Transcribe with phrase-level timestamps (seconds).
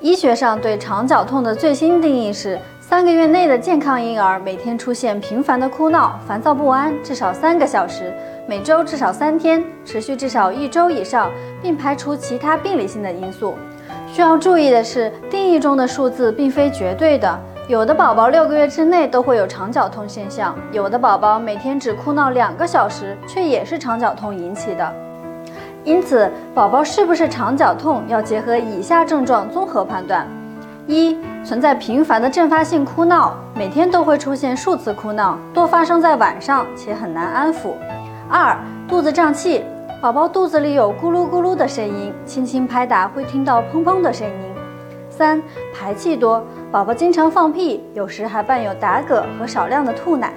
[0.00, 8.12] 医学上对肠绞痛的最新定义是：三个月内的健康婴儿每天出现频繁的哭闹、烦躁不安，至少三个小时，
[8.46, 11.30] 每周至少三天，持续至少一周以上，
[11.62, 13.54] 并排除其他病理性的因素。
[14.12, 24.92] 需要注意的是，定义中的数字并非绝对的，有的宝宝六个月之内都会有肠绞痛现象，有的宝宝每天只哭闹两个小时，却也是肠绞痛引起的。
[25.84, 30.26] 因此，宝宝是不是肠绞痛要结合以下症状综合判断：
[30.86, 37.74] 一、存在频繁的阵发性哭闹，每天都会出现数次哭闹，多发生在晚上且很难安抚；
[38.30, 38.56] 二、
[38.88, 39.62] 肚子胀气，
[40.00, 44.54] 宝宝肚子里有咕噜咕噜的声音，轻轻拍打会听到砰砰的声音；
[45.10, 45.42] 三、
[45.74, 50.32] 排气多，宝宝经常放屁，有时还伴有打嗝和少量的吐奶。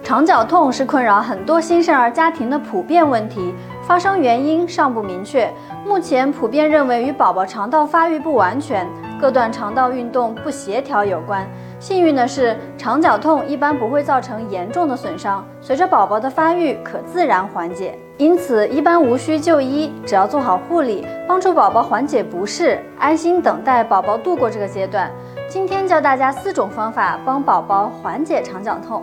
[0.00, 3.52] 肠绞痛是困扰很多新生儿家庭的普遍问题。
[3.88, 5.50] 发生原因尚不明确，
[5.86, 8.86] 目前普遍认为与宝宝肠道发育不完全、
[9.18, 11.48] 各段肠道运动不协调有关。
[11.80, 25.10] 幸运的是，肠绞痛一般不会造成严重的损伤，随着宝宝的发育可自然缓解，因此一般无需就医，只要做好护理，帮助宝宝缓解不适，安心等待宝宝度过这个阶段。
[25.48, 29.02] 今天教大家四种方法帮宝宝缓解肠绞痛：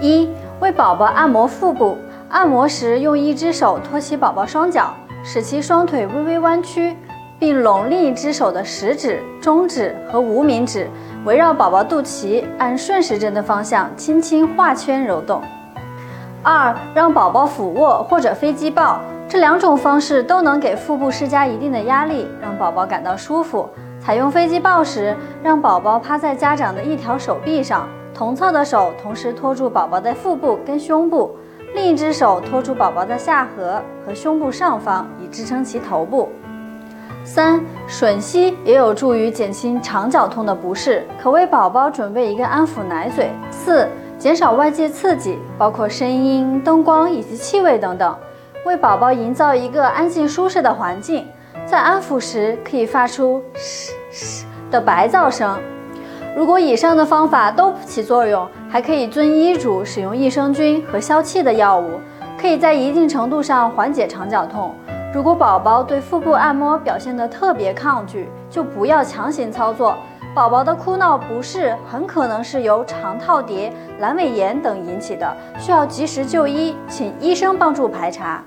[0.00, 1.96] 一、为宝宝按摩腹部。
[2.30, 6.96] 按摩时，用一只手托起宝宝双脚，使其双腿微微弯曲，
[7.38, 10.88] 并拢另一只手的食指、中指和无名指，
[11.24, 15.40] 围绕宝宝肚脐按顺时针的方向轻轻画圈揉动。
[16.42, 23.68] 二、让宝宝俯卧或者飞机抱，这两种方式都能给腹部施加一定的压力，让宝宝感到舒服。
[24.00, 31.34] 采用飞机抱时，让宝宝趴在家长的一条手臂上，同侧的手同时托住宝宝的腹部跟胸部。
[31.74, 36.30] 另一只手托住宝宝的下颌和胸部上方，以支撑其头部。
[37.24, 43.30] 三、吮吸也有助于减轻肠绞痛的不适，可为宝宝准备一个安抚奶嘴。
[43.50, 48.16] 四、减少外界刺激，包括声音、灯光以及气味等等，
[48.64, 51.26] 为宝宝营造一个安静舒适的环境。
[51.66, 55.58] 在安抚时，可以发出嘶嘶的白噪声。
[56.36, 62.00] 如果以上的方法都不起作用，还可以遵医嘱使用益生菌和消气的药物，
[62.40, 64.74] 可以在一定程度上缓解肠绞痛。
[65.14, 69.94] 如果宝宝对腹部按摩表现得特别抗拒，就不要强行操作。
[70.34, 78.42] 宝宝的哭闹不适很可能是由肠套叠、阑尾炎等引起的，需要及时就医，请医生帮助排查。